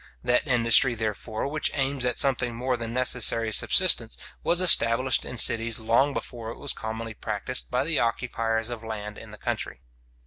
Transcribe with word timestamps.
That 0.23 0.47
industry, 0.47 0.95
therefore, 0.95 1.47
which 1.47 1.69
aims 1.75 2.07
at 2.07 2.17
something 2.17 2.55
more 2.55 2.75
than 2.75 2.91
necessary 2.91 3.51
subsistence, 3.51 4.17
was 4.43 4.59
established 4.59 5.25
in 5.25 5.37
cities 5.37 5.77
long 5.77 6.11
before 6.11 6.49
it 6.49 6.57
was 6.57 6.73
commonly 6.73 7.13
practised 7.13 7.69
by 7.69 7.83
the 7.83 7.99
occupiers 7.99 8.71
of 8.71 8.83
land 8.83 9.19
in 9.19 9.29
the 9.29 9.37
country. 9.37 9.79